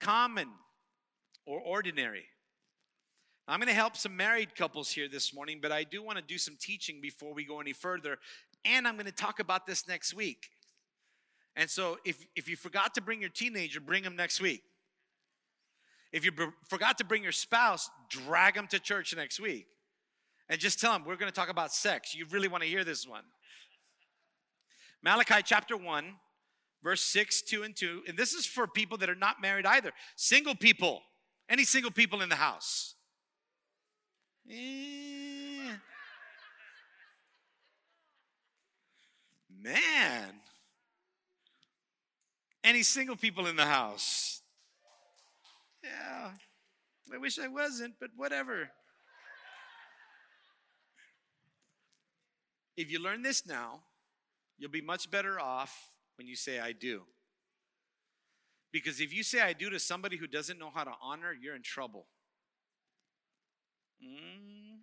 [0.00, 0.48] common
[1.46, 2.24] or ordinary.
[3.48, 6.24] I'm going to help some married couples here this morning, but I do want to
[6.24, 8.18] do some teaching before we go any further.
[8.64, 10.48] And I'm going to talk about this next week.
[11.56, 14.62] And so if, if you forgot to bring your teenager, bring them next week.
[16.12, 16.32] If you
[16.68, 19.66] forgot to bring your spouse, drag them to church next week.
[20.48, 22.14] And just tell them, we're going to talk about sex.
[22.14, 23.24] You really want to hear this one.
[25.02, 26.14] Malachi chapter 1,
[26.82, 28.02] verse 6, 2, and 2.
[28.06, 29.92] And this is for people that are not married either.
[30.16, 31.02] Single people.
[31.52, 32.94] Any single people in the house?
[34.50, 35.76] Eh.
[39.60, 40.40] Man.
[42.64, 44.42] Any single people in the house?
[45.84, 46.30] Yeah.
[47.14, 48.70] I wish I wasn't, but whatever.
[52.76, 53.82] If you learn this now,
[54.62, 55.76] You'll be much better off
[56.16, 57.02] when you say, I do.
[58.72, 61.54] Because if you say, I do to somebody who doesn't know how to honor, you're
[61.54, 62.06] in trouble.
[64.02, 64.80] Mm.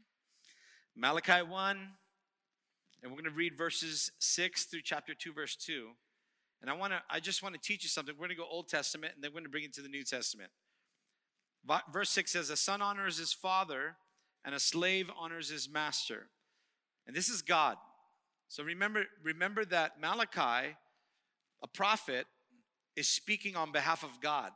[0.95, 1.78] Malachi 1,
[3.02, 5.89] and we're going to read verses 6 through chapter 2, verse 2.
[6.62, 8.13] And I want to, I just want to teach you something.
[8.15, 9.89] We're going to go Old Testament and then we're going to bring it to the
[9.89, 10.52] New Testament.
[11.91, 13.95] Verse 6 says, A son honors his father,
[14.45, 16.28] and a slave honors his master.
[17.08, 17.78] And this is God.
[18.47, 20.75] So remember, remember that Malachi,
[21.62, 22.25] a prophet,
[22.95, 24.52] is speaking on behalf of God.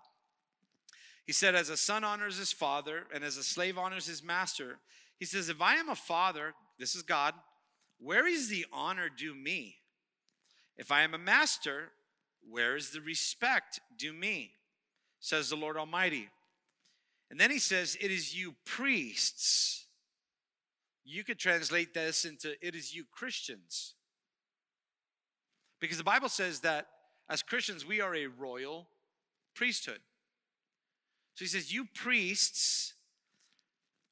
[1.25, 4.79] He said, As a son honors his father, and as a slave honors his master,
[5.19, 7.33] he says, If I am a father, this is God,
[7.99, 9.77] where is the honor due me?
[10.77, 11.91] If I am a master,
[12.49, 14.51] where is the respect due me?
[15.19, 16.29] Says the Lord Almighty.
[17.31, 19.83] And then he says, It is you priests
[21.05, 23.95] you could translate this into it is you Christians.
[25.79, 26.87] Because the Bible says that
[27.29, 28.87] as Christians, we are a royal
[29.55, 29.99] priesthood.
[31.35, 32.93] So he says, You priests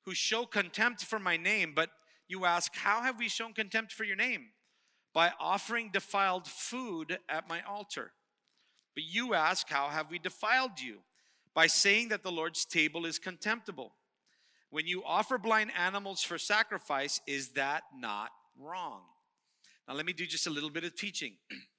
[0.05, 1.89] who show contempt for my name, but
[2.27, 4.47] you ask, How have we shown contempt for your name?
[5.13, 8.13] By offering defiled food at my altar.
[8.95, 10.99] But you ask, How have we defiled you?
[11.53, 13.93] By saying that the Lord's table is contemptible.
[14.69, 19.01] When you offer blind animals for sacrifice, is that not wrong?
[19.87, 21.33] Now, let me do just a little bit of teaching.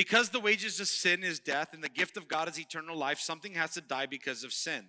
[0.00, 3.20] because the wages of sin is death and the gift of God is eternal life,
[3.20, 4.86] something has to die because of sin.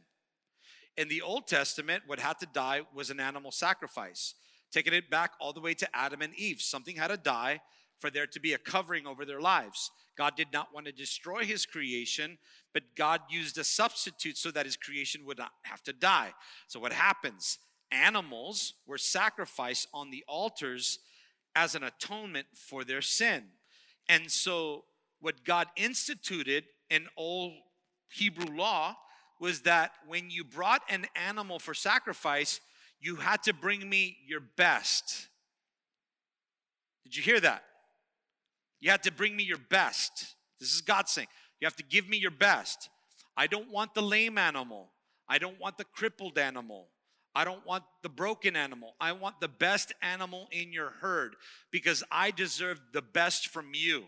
[0.96, 4.36] In the Old Testament, what had to die was an animal sacrifice.
[4.72, 7.60] Taking it back all the way to Adam and Eve, something had to die
[8.00, 9.92] for there to be a covering over their lives.
[10.18, 12.38] God did not want to destroy his creation,
[12.74, 16.32] but God used a substitute so that his creation would not have to die.
[16.70, 17.60] So, what happens?
[17.92, 21.00] Animals were sacrificed on the altars
[21.54, 23.44] as an atonement for their sin.
[24.08, 24.86] And so,
[25.22, 27.54] what God instituted in old
[28.12, 28.96] Hebrew law
[29.40, 32.60] was that when you brought an animal for sacrifice,
[33.00, 35.28] you had to bring me your best.
[37.04, 37.64] Did you hear that?
[38.80, 40.36] You had to bring me your best.
[40.60, 41.28] This is God saying,
[41.60, 42.90] You have to give me your best.
[43.36, 44.92] I don't want the lame animal.
[45.28, 46.88] I don't want the crippled animal.
[47.34, 48.96] I don't want the broken animal.
[49.00, 51.36] I want the best animal in your herd
[51.72, 54.04] because I deserve the best from you.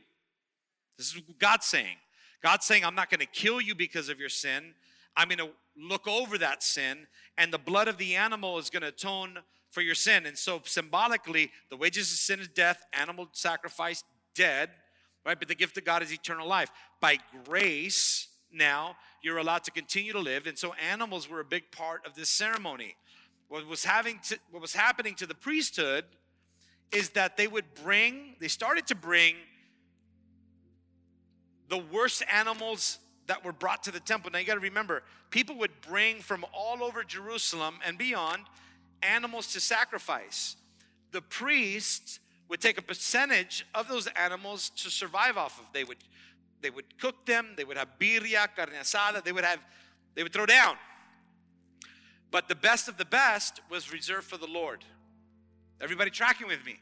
[0.97, 1.97] This is God saying.
[2.41, 4.73] God's saying, I'm not going to kill you because of your sin.
[5.15, 8.81] I'm going to look over that sin, and the blood of the animal is going
[8.81, 9.39] to atone
[9.71, 10.25] for your sin.
[10.25, 14.03] And so, symbolically, the wages of sin is death, animal sacrifice,
[14.35, 14.69] dead,
[15.25, 15.37] right?
[15.37, 16.69] But the gift of God is eternal life.
[16.99, 20.47] By grace, now you're allowed to continue to live.
[20.47, 22.95] And so, animals were a big part of this ceremony.
[23.47, 26.05] What was, having to, what was happening to the priesthood
[26.91, 29.35] is that they would bring, they started to bring
[31.69, 34.31] the worst animals that were brought to the temple.
[34.31, 38.43] Now you got to remember, people would bring from all over Jerusalem and beyond
[39.01, 40.55] animals to sacrifice.
[41.11, 45.65] The priests would take a percentage of those animals to survive off of.
[45.73, 45.97] They would
[46.61, 49.59] they would cook them, they would have birria, carne asada, they would have
[50.15, 50.77] they would throw down.
[52.31, 54.83] But the best of the best was reserved for the Lord.
[55.81, 56.79] Everybody tracking with me?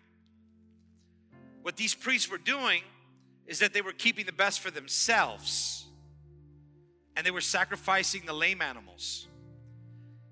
[1.62, 2.84] What these priests were doing
[3.48, 5.86] is that they were keeping the best for themselves.
[7.16, 9.28] And they were sacrificing the lame animals.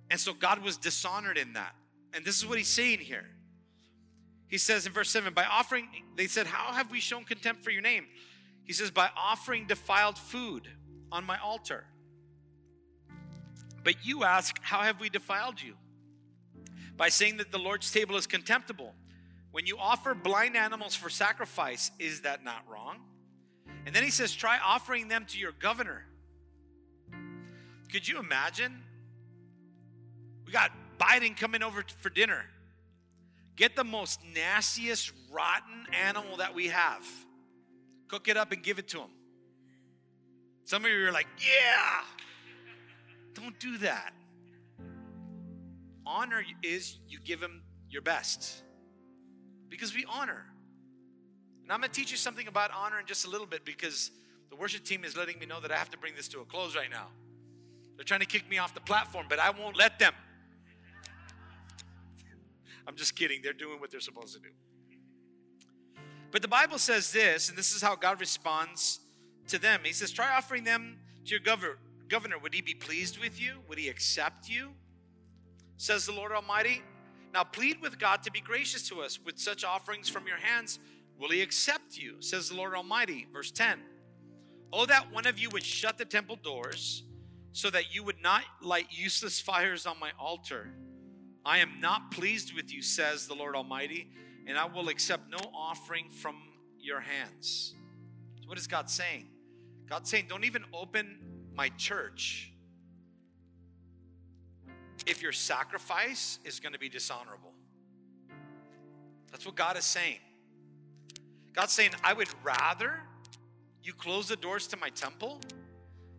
[0.09, 1.75] And so God was dishonored in that.
[2.13, 3.25] And this is what he's saying here.
[4.47, 7.69] He says in verse 7 by offering, they said, How have we shown contempt for
[7.69, 8.05] your name?
[8.63, 10.67] He says, By offering defiled food
[11.11, 11.85] on my altar.
[13.83, 15.75] But you ask, How have we defiled you?
[16.97, 18.95] By saying that the Lord's table is contemptible.
[19.59, 22.95] When you offer blind animals for sacrifice, is that not wrong?
[23.85, 26.05] And then he says, Try offering them to your governor.
[27.91, 28.81] Could you imagine?
[30.45, 32.45] We got Biden coming over for dinner.
[33.57, 37.05] Get the most nastiest, rotten animal that we have.
[38.07, 39.11] Cook it up and give it to him.
[40.63, 42.03] Some of you are like, yeah.
[43.33, 44.13] Don't do that.
[46.05, 48.63] Honor is you give him your best
[49.69, 50.45] because we honor.
[51.63, 54.11] And I'm going to teach you something about honor in just a little bit because
[54.49, 56.45] the worship team is letting me know that I have to bring this to a
[56.45, 57.07] close right now.
[57.95, 60.13] They're trying to kick me off the platform, but I won't let them.
[62.87, 63.41] I'm just kidding.
[63.43, 64.49] They're doing what they're supposed to do.
[66.31, 68.99] But the Bible says this, and this is how God responds
[69.47, 69.81] to them.
[69.83, 71.77] He says, Try offering them to your governor.
[72.07, 73.59] Governor, would he be pleased with you?
[73.67, 74.71] Would he accept you?
[75.77, 76.81] Says the Lord Almighty.
[77.33, 79.19] Now plead with God to be gracious to us.
[79.23, 80.79] With such offerings from your hands,
[81.17, 82.21] will he accept you?
[82.21, 83.27] Says the Lord Almighty.
[83.31, 83.79] Verse 10.
[84.71, 87.03] Oh, that one of you would shut the temple doors
[87.51, 90.71] so that you would not light useless fires on my altar.
[91.45, 94.11] I am not pleased with you, says the Lord Almighty,
[94.45, 96.35] and I will accept no offering from
[96.79, 97.73] your hands.
[98.41, 99.27] So what is God saying?
[99.89, 101.19] God's saying, don't even open
[101.55, 102.53] my church
[105.09, 107.51] if your sacrifice is going to be dishonorable.
[109.31, 110.19] That's what God is saying.
[111.53, 112.99] God's saying, I would rather
[113.83, 115.39] you close the doors to my temple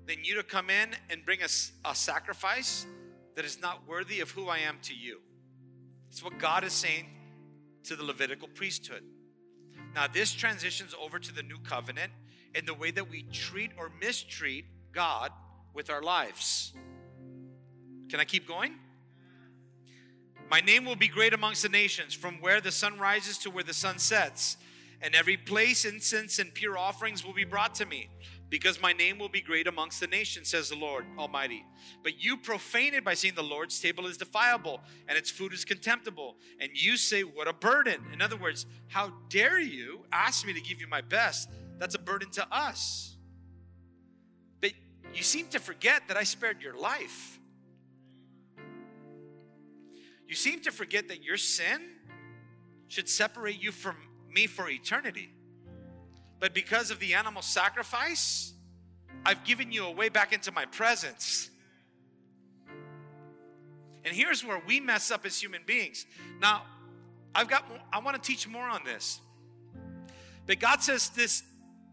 [0.07, 2.87] than you to come in and bring us a, a sacrifice
[3.37, 5.21] that is not worthy of who I am to you.
[6.11, 7.07] It's what God is saying
[7.85, 9.05] to the Levitical priesthood.
[9.95, 12.13] Now, this transitions over to the new covenant
[12.55, 15.31] and the way that we treat or mistreat God
[15.75, 16.73] with our lives.
[18.11, 18.75] Can I keep going?
[20.51, 23.63] My name will be great amongst the nations, from where the sun rises to where
[23.63, 24.57] the sun sets.
[25.01, 28.11] And every place incense and pure offerings will be brought to me
[28.51, 31.65] because my name will be great amongst the nations, says the Lord Almighty.
[32.03, 35.65] But you profane it by saying the Lord's table is defiable and its food is
[35.65, 36.37] contemptible.
[36.59, 38.05] And you say, What a burden.
[38.13, 41.49] In other words, how dare you ask me to give you my best?
[41.79, 43.17] That's a burden to us.
[44.61, 44.73] But
[45.15, 47.40] you seem to forget that I spared your life.
[50.31, 51.81] You seem to forget that your sin
[52.87, 53.97] should separate you from
[54.33, 55.29] me for eternity.
[56.39, 58.53] But because of the animal sacrifice,
[59.27, 61.51] I've given you a way back into my presence.
[64.05, 66.07] And here's where we mess up as human beings.
[66.41, 66.63] Now,
[67.35, 69.21] I've got more, I want to teach more on this.
[70.47, 71.43] But God says this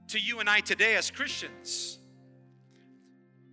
[0.10, 1.98] to you and I today as Christians.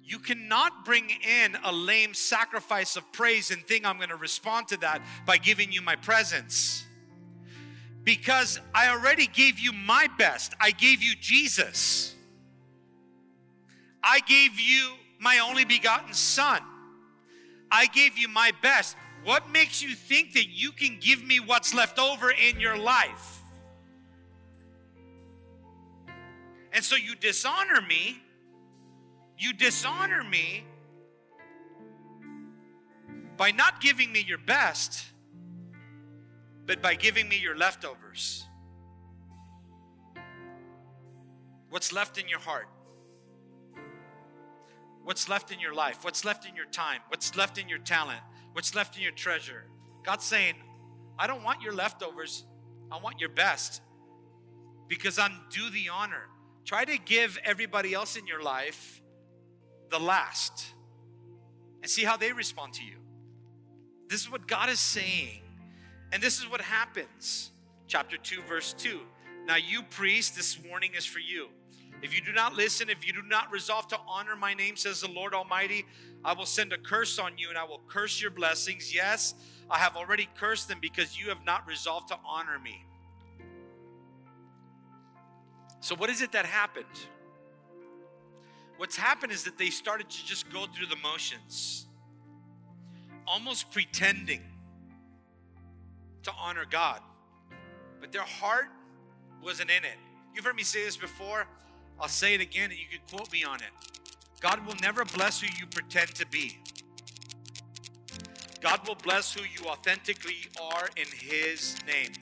[0.04, 4.68] You cannot bring in a lame sacrifice of praise and think I'm going to respond
[4.68, 6.84] to that by giving you my presence
[8.04, 10.54] because I already gave you my best.
[10.60, 12.14] I gave you Jesus.
[14.02, 16.60] I gave you my only begotten Son.
[17.70, 18.96] I gave you my best.
[19.24, 23.40] What makes you think that you can give me what's left over in your life?
[26.72, 28.20] And so you dishonor me.
[29.38, 30.64] You dishonor me
[33.36, 35.06] by not giving me your best
[36.66, 38.46] but by giving me your leftovers.
[41.68, 42.68] What's left in your heart?
[45.04, 48.20] what's left in your life, what's left in your time, what's left in your talent,
[48.52, 49.64] what's left in your treasure.
[50.02, 50.54] God's saying,
[51.18, 52.44] I don't want your leftovers,
[52.90, 53.82] I want your best
[54.88, 56.28] because I'm due the honor.
[56.64, 59.02] Try to give everybody else in your life
[59.94, 60.72] the last
[61.82, 62.96] and see how they respond to you.
[64.08, 65.42] This is what God is saying.
[66.12, 67.52] And this is what happens.
[67.86, 68.98] Chapter 2, verse 2.
[69.46, 71.46] Now, you priests, this warning is for you.
[72.02, 75.00] If you do not listen, if you do not resolve to honor my name, says
[75.00, 75.86] the Lord Almighty,
[76.24, 78.92] I will send a curse on you and I will curse your blessings.
[78.92, 79.34] Yes,
[79.70, 82.84] I have already cursed them because you have not resolved to honor me.
[85.78, 86.86] So, what is it that happened?
[88.76, 91.86] What's happened is that they started to just go through the motions,
[93.26, 94.42] almost pretending
[96.24, 97.00] to honor God,
[98.00, 98.68] but their heart
[99.42, 99.96] wasn't in it.
[100.34, 101.46] You've heard me say this before.
[102.00, 103.70] I'll say it again and you can quote me on it.
[104.40, 106.58] God will never bless who you pretend to be.
[108.60, 112.12] God will bless who you authentically are in His name.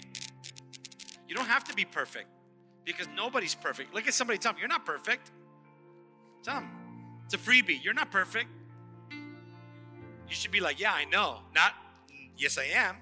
[1.29, 2.29] You don't have to be perfect
[2.85, 3.95] because nobody's perfect.
[3.95, 5.31] Look at somebody, tell them, You're not perfect.
[6.45, 6.69] Them,
[7.25, 7.83] It's a freebie.
[7.83, 8.49] You're not perfect.
[9.11, 11.41] You should be like, Yeah, I know.
[11.55, 11.75] Not,
[12.37, 12.97] Yes, I am.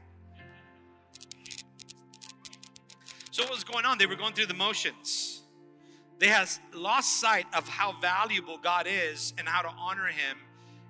[3.30, 3.96] So, what was going on?
[3.96, 5.42] They were going through the motions.
[6.18, 10.36] They had lost sight of how valuable God is and how to honor Him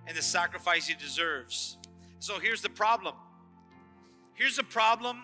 [0.07, 1.77] and the sacrifice He deserves.
[2.19, 3.15] So, here's the problem.
[4.35, 5.23] Here's the problem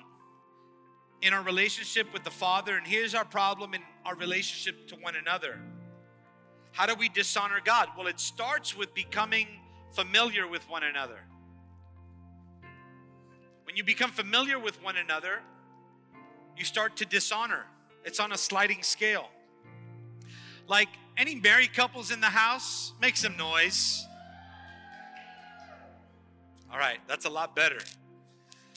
[1.22, 5.16] in our relationship with the Father, and here's our problem in our relationship to one
[5.16, 5.58] another.
[6.76, 7.88] How do we dishonor God?
[7.96, 9.46] Well, it starts with becoming
[9.92, 11.20] familiar with one another.
[13.64, 15.40] When you become familiar with one another,
[16.54, 17.64] you start to dishonor.
[18.04, 19.30] It's on a sliding scale.
[20.68, 24.06] Like any married couples in the house, make some noise.
[26.70, 27.78] All right, that's a lot better.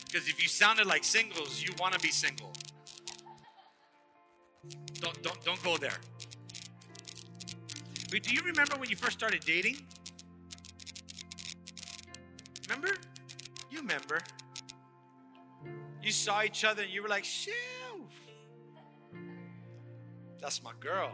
[0.05, 2.53] Because if you sounded like singles, you want to be single.
[4.93, 5.97] Don't, don't, don't go there.
[8.11, 9.77] But do you remember when you first started dating?
[12.67, 12.95] Remember?
[13.69, 14.19] You remember.
[16.01, 17.53] You saw each other and you were like, shit,
[20.39, 21.11] that's my girl.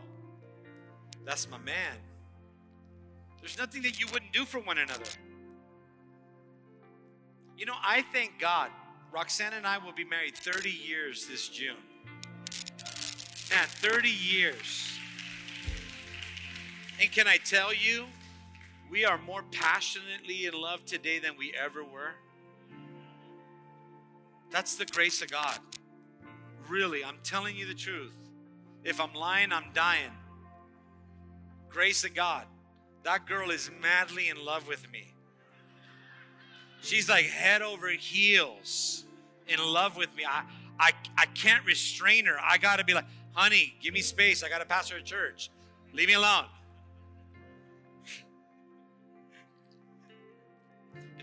[1.26, 1.98] That's my man.
[3.42, 5.10] There's nothing that you wouldn't do for one another.
[7.58, 8.70] You know, I thank God.
[9.12, 11.76] Roxanne and I will be married 30 years this June.
[13.50, 14.95] Man, 30 years.
[17.02, 18.06] And can I tell you,
[18.90, 22.12] we are more passionately in love today than we ever were.
[24.52, 25.58] That's the grace of God.
[26.70, 28.14] Really, I'm telling you the truth.
[28.84, 30.12] If I'm lying, I'm dying.
[31.70, 32.46] Grace of God.
[33.04, 35.14] That girl is madly in love with me.
[36.82, 39.06] She's like head over heels
[39.48, 40.24] in love with me.
[40.26, 40.44] I,
[40.80, 42.38] I, I can't restrain her.
[42.42, 44.44] I got to be like, honey, give me space.
[44.44, 45.50] I got to pastor a church.
[45.94, 46.46] Leave me alone.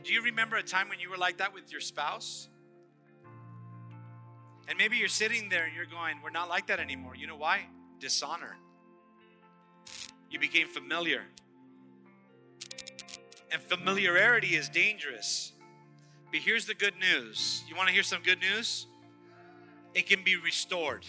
[0.02, 2.48] Do you remember a time when you were like that with your spouse?
[4.68, 7.14] And maybe you're sitting there and you're going, We're not like that anymore.
[7.14, 7.66] You know why?
[8.00, 8.56] Dishonor.
[10.30, 11.22] You became familiar.
[13.50, 15.52] And familiarity is dangerous.
[16.30, 17.62] But here's the good news.
[17.68, 18.86] You want to hear some good news?
[19.94, 21.04] It can be restored.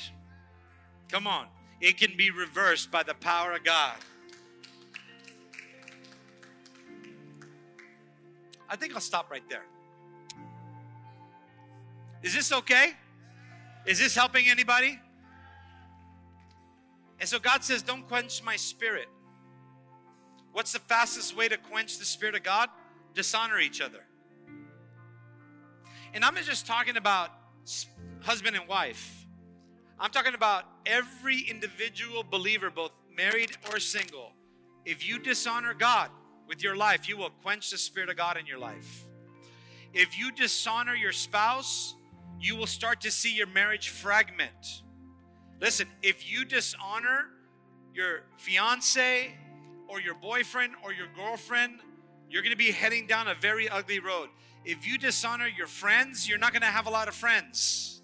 [1.10, 1.48] Come on.
[1.80, 3.96] It can be reversed by the power of God.
[8.74, 9.65] I think I'll stop right there.
[12.24, 12.93] Is this okay?
[13.86, 14.99] Is this helping anybody?
[17.19, 19.09] And so God says, Don't quench my spirit.
[20.53, 22.67] What's the fastest way to quench the spirit of God?
[23.13, 23.99] Dishonor each other.
[26.15, 27.30] And I'm just talking about
[28.21, 29.28] husband and wife,
[29.99, 34.32] I'm talking about every individual believer, both married or single.
[34.84, 36.09] If you dishonor God
[36.48, 39.06] with your life, you will quench the spirit of God in your life.
[39.94, 41.96] If you dishonor your spouse,
[42.39, 44.82] you will start to see your marriage fragment.
[45.62, 47.26] Listen, if you dishonor
[47.94, 49.34] your fiance
[49.88, 51.80] or your boyfriend or your girlfriend,
[52.30, 54.30] you're going to be heading down a very ugly road.
[54.66, 58.02] If you dishonor your friends, you're not going to have a lot of friends.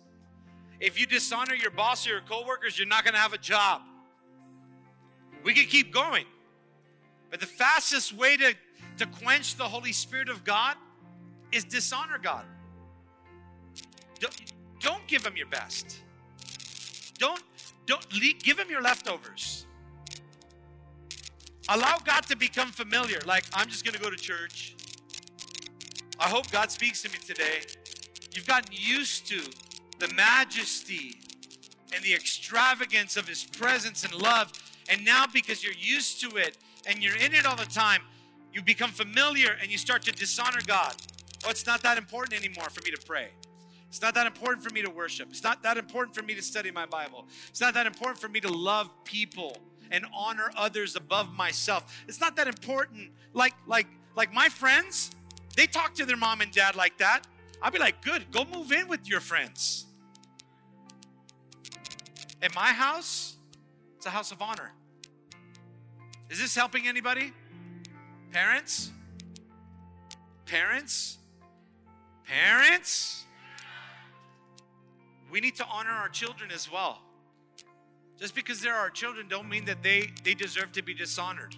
[0.80, 3.82] If you dishonor your boss or your coworkers, you're not going to have a job.
[5.44, 6.26] We can keep going.
[7.30, 8.54] But the fastest way to,
[8.98, 10.76] to quench the Holy Spirit of God
[11.52, 12.46] is dishonor God.
[14.20, 14.36] Don't,
[14.80, 16.02] don't give him your best.
[17.18, 17.42] Don't
[17.90, 18.08] don't
[18.44, 19.66] give him your leftovers.
[21.70, 23.20] Allow God to become familiar.
[23.26, 24.76] Like, I'm just going to go to church.
[26.20, 27.62] I hope God speaks to me today.
[28.36, 29.42] You've gotten used to
[29.98, 31.16] the majesty
[31.92, 34.52] and the extravagance of His presence and love.
[34.88, 38.02] And now, because you're used to it and you're in it all the time,
[38.54, 40.96] you become familiar and you start to dishonor God.
[41.46, 43.30] Oh, it's not that important anymore for me to pray.
[43.88, 45.30] It's not that important for me to worship.
[45.30, 47.26] It's not that important for me to study my Bible.
[47.48, 49.58] It's not that important for me to love people
[49.92, 52.04] and honor others above myself.
[52.08, 53.10] It's not that important.
[53.34, 55.12] Like like like my friends,
[55.56, 57.22] they talk to their mom and dad like that.
[57.62, 59.86] I'll be like, "Good, go move in with your friends."
[62.42, 63.38] At my house,
[63.98, 64.72] it's a house of honor.
[66.30, 67.34] Is this helping anybody?
[68.32, 68.92] Parents?
[70.46, 71.18] Parents?
[72.26, 73.26] Parents?
[75.32, 77.02] We need to honor our children as well.
[78.20, 81.56] Just because they're our children don't mean that they, they deserve to be dishonored.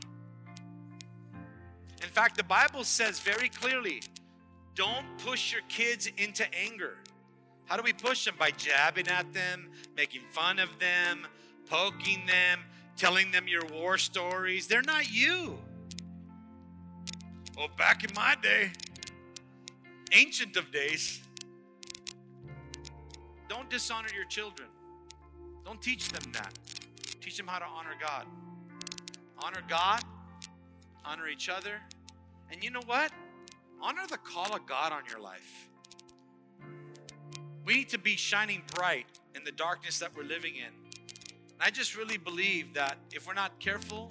[2.02, 4.02] In fact, the Bible says very clearly,
[4.76, 6.98] don't push your kids into anger.
[7.66, 8.36] How do we push them?
[8.38, 11.28] By jabbing at them, making fun of them,
[11.70, 12.60] poking them,
[12.98, 14.68] telling them your war stories.
[14.68, 15.58] They're not you.
[17.58, 18.72] Well, back in my day,
[20.12, 21.22] ancient of days,
[23.48, 24.70] don't dishonor your children.
[25.66, 26.58] Don't teach them that.
[27.22, 28.26] Teach them how to honor God.
[29.38, 30.02] Honor God,
[31.04, 31.76] honor each other.
[32.52, 33.12] And you know what?
[33.82, 35.68] Honor the call of God on your life.
[37.66, 40.81] We need to be shining bright in the darkness that we're living in.
[41.64, 44.10] I just really believe that if we're not careful,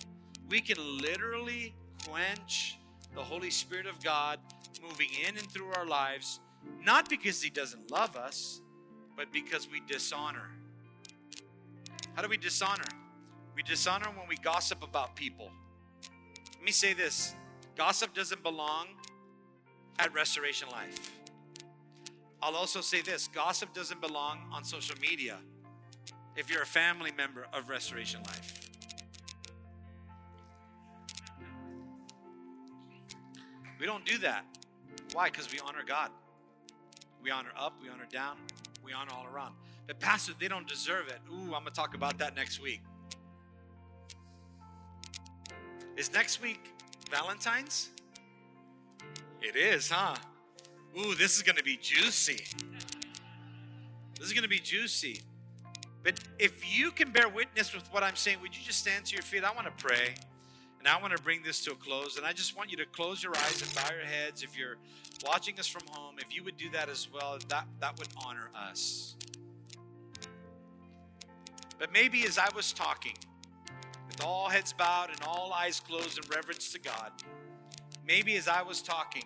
[0.48, 1.74] we can literally
[2.06, 2.78] quench
[3.12, 4.38] the Holy Spirit of God
[4.80, 6.38] moving in and through our lives,
[6.84, 8.60] not because He doesn't love us,
[9.16, 10.48] but because we dishonor.
[12.14, 12.84] How do we dishonor?
[13.56, 15.50] We dishonor when we gossip about people.
[16.54, 17.34] Let me say this
[17.76, 18.86] gossip doesn't belong
[19.98, 21.10] at Restoration Life.
[22.40, 25.38] I'll also say this gossip doesn't belong on social media
[26.36, 28.70] if you're a family member of Restoration Life.
[33.78, 34.44] We don't do that.
[35.12, 35.30] Why?
[35.30, 36.10] Because we honor God.
[37.22, 38.36] We honor up, we honor down,
[38.82, 39.54] we honor all around.
[39.86, 41.18] But, Pastor, they don't deserve it.
[41.30, 42.80] Ooh, I'm going to talk about that next week.
[45.96, 46.70] Is next week
[47.10, 47.90] Valentine's?
[49.42, 50.14] It is, huh?
[50.98, 52.44] Ooh, this is going to be juicy.
[54.18, 55.20] This is going to be juicy.
[56.02, 59.14] But if you can bear witness with what I'm saying, would you just stand to
[59.14, 59.44] your feet?
[59.44, 60.14] I want to pray.
[60.78, 62.16] And I want to bring this to a close.
[62.16, 64.42] And I just want you to close your eyes and bow your heads.
[64.42, 64.78] If you're
[65.24, 68.50] watching us from home, if you would do that as well, that, that would honor
[68.56, 69.14] us.
[71.78, 73.14] But maybe as I was talking,
[74.06, 77.12] with all heads bowed and all eyes closed in reverence to God,
[78.06, 79.24] maybe as I was talking,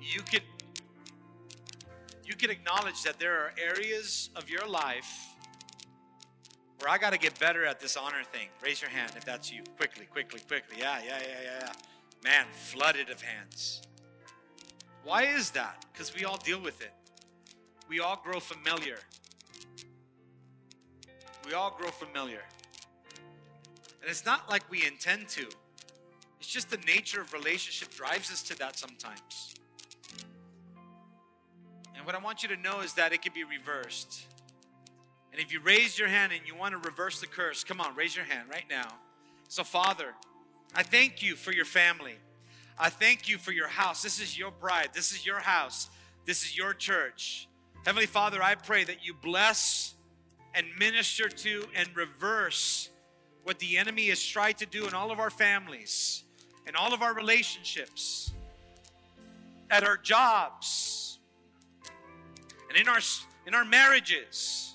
[0.00, 0.42] you could
[2.26, 5.28] you can acknowledge that there are areas of your life
[6.80, 8.48] where I got to get better at this honor thing.
[8.62, 9.62] Raise your hand if that's you.
[9.76, 10.76] Quickly, quickly, quickly.
[10.78, 11.72] Yeah, yeah, yeah, yeah, yeah.
[12.22, 13.82] Man, flooded of hands.
[15.02, 15.84] Why is that?
[15.92, 16.92] Because we all deal with it.
[17.88, 18.98] We all grow familiar.
[21.46, 22.42] We all grow familiar.
[24.00, 25.46] And it's not like we intend to.
[26.40, 29.53] It's just the nature of relationship drives us to that sometimes.
[32.04, 34.26] And what I want you to know is that it can be reversed.
[35.32, 37.96] And if you raise your hand and you want to reverse the curse, come on,
[37.96, 38.88] raise your hand right now.
[39.48, 40.12] So, Father,
[40.74, 42.16] I thank you for your family.
[42.78, 44.02] I thank you for your house.
[44.02, 44.90] This is your bride.
[44.92, 45.88] This is your house.
[46.26, 47.48] This is your church.
[47.86, 49.94] Heavenly Father, I pray that you bless
[50.54, 52.90] and minister to and reverse
[53.44, 56.24] what the enemy has tried to do in all of our families,
[56.68, 58.30] in all of our relationships,
[59.70, 61.03] at our jobs,
[62.74, 63.00] and in our
[63.46, 64.74] in our marriages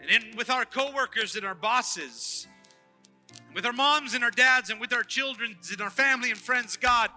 [0.00, 2.46] and in with our coworkers and our bosses
[3.54, 6.76] with our moms and our dads and with our children and our family and friends
[6.76, 7.10] god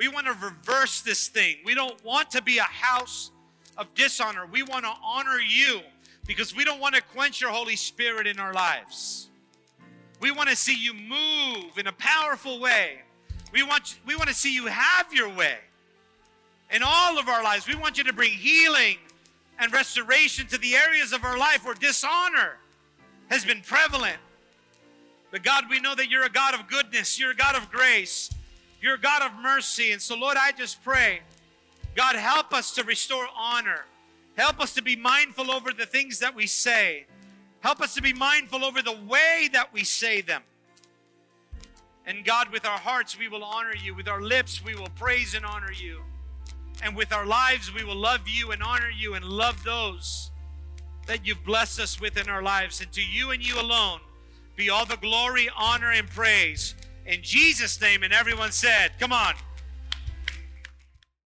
[0.00, 1.56] we want to reverse this thing.
[1.62, 3.32] We don't want to be a house
[3.76, 4.46] of dishonor.
[4.46, 5.82] We want to honor you
[6.26, 9.28] because we don't want to quench your holy spirit in our lives.
[10.18, 13.02] We want to see you move in a powerful way.
[13.52, 15.58] We want we want to see you have your way
[16.70, 17.68] in all of our lives.
[17.68, 18.96] We want you to bring healing
[19.60, 22.56] and restoration to the areas of our life where dishonor
[23.28, 24.16] has been prevalent.
[25.30, 28.30] But God, we know that you're a God of goodness, you're a God of grace,
[28.80, 29.92] you're a God of mercy.
[29.92, 31.20] And so, Lord, I just pray,
[31.94, 33.84] God, help us to restore honor.
[34.36, 37.04] Help us to be mindful over the things that we say.
[37.60, 40.42] Help us to be mindful over the way that we say them.
[42.06, 43.94] And God, with our hearts, we will honor you.
[43.94, 46.00] With our lips, we will praise and honor you.
[46.82, 50.30] And with our lives, we will love you and honor you and love those
[51.06, 52.80] that you've blessed us with in our lives.
[52.80, 54.00] And to you and you alone
[54.56, 56.74] be all the glory, honor, and praise.
[57.06, 59.34] In Jesus' name, and everyone said, Come on.